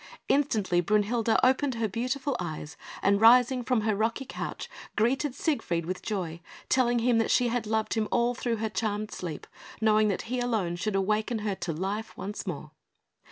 Instantly 0.27 0.81
Brünhilde 0.81 1.39
opened 1.43 1.75
her 1.75 1.87
beautiful 1.87 2.35
eyes, 2.39 2.75
and 3.03 3.21
rising 3.21 3.61
from 3.63 3.81
her 3.81 3.95
rocky 3.95 4.25
couch 4.25 4.67
greeted 4.95 5.35
Siegfried 5.35 5.85
with 5.85 6.01
joy, 6.01 6.41
telling 6.69 6.97
him 6.97 7.19
that 7.19 7.29
she 7.29 7.49
had 7.49 7.67
loved 7.67 7.93
him 7.93 8.07
all 8.09 8.33
through 8.33 8.55
her 8.55 8.69
charmed 8.71 9.11
sleep, 9.11 9.45
knowing 9.79 10.07
that 10.07 10.23
he 10.23 10.39
alone 10.39 10.75
should 10.75 10.95
awaken 10.95 11.37
her 11.45 11.53
to 11.53 11.71
life 11.71 12.17
once 12.17 12.47
more. 12.47 12.71